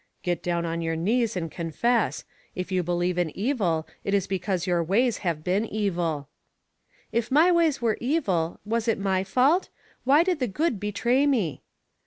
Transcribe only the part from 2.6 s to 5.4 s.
you believe in evil it is because your ways